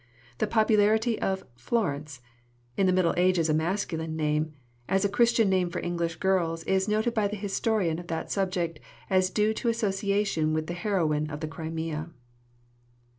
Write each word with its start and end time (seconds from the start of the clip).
The 0.39 0.47
popularity 0.47 1.21
of 1.21 1.43
"Florence" 1.55 2.21
in 2.75 2.87
the 2.87 2.91
Middle 2.91 3.13
Ages 3.17 3.49
a 3.49 3.53
masculine 3.53 4.15
name 4.15 4.51
as 4.89 5.05
a 5.05 5.09
Christian 5.09 5.47
name 5.47 5.69
for 5.69 5.77
English 5.77 6.15
girls 6.15 6.63
is 6.63 6.87
noted 6.87 7.13
by 7.13 7.27
the 7.27 7.35
historian 7.37 7.99
of 7.99 8.07
that 8.07 8.31
subject 8.31 8.79
as 9.11 9.29
due 9.29 9.53
to 9.53 9.69
association 9.69 10.53
with 10.53 10.65
the 10.65 10.73
heroine 10.73 11.29
of 11.29 11.39
the 11.41 11.47
Crimea. 11.47 12.09